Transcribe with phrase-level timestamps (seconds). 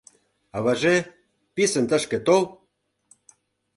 [0.57, 0.95] Аваже,
[1.55, 2.43] писын тышке тол!